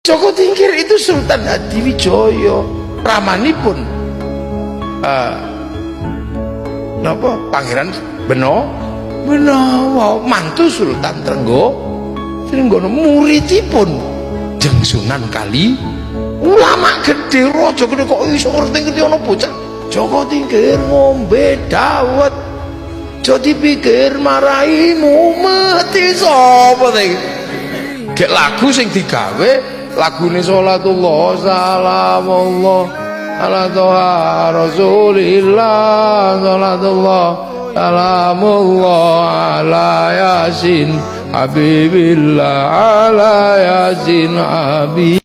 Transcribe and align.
Joko 0.00 0.32
Tingkir 0.32 0.72
itu 0.80 0.96
Sultan 0.96 1.44
Hadiwijoyo 1.44 2.64
ramanipun 3.04 3.84
uh, 5.04 5.36
napa 7.04 7.36
Pangeran 7.52 7.92
Beno? 8.24 8.64
Beno 9.28 10.16
mantu 10.24 10.72
Sultan 10.72 11.20
Trenggo. 11.20 11.76
Trenggono 12.48 12.88
muridipun 12.88 13.92
Sunan 14.80 15.28
Kali. 15.28 15.76
Ulama 16.40 17.04
gede 17.04 17.52
rojo 17.52 17.84
gede 17.84 18.08
kok 18.08 18.24
iso 18.32 18.48
ngerti 18.56 18.78
ngerti 18.80 19.00
ana 19.04 19.20
bocah? 19.20 19.52
Joko 19.92 20.24
Tingkir 20.24 20.80
ngombe 20.88 21.60
dawet. 21.68 22.32
Jadi 23.20 23.52
pikir 23.52 24.16
maraimu 24.16 25.44
mati 25.44 26.16
sapa 26.16 26.88
Gek 28.16 28.32
lagu 28.32 28.72
sing 28.72 28.88
digawe 28.88 29.79
lagune 30.00 30.40
salatullah 30.40 31.36
salamullah 31.44 32.82
ala 33.44 33.62
toha 33.76 34.48
rasulillah 34.56 36.40
salatullah 36.40 37.28
salamullah 37.76 39.60
ala 39.60 39.92
yasin 40.22 40.96
habibillah 41.36 42.56
ala 43.04 43.36
yasin 43.60 44.32
habib 44.40 45.19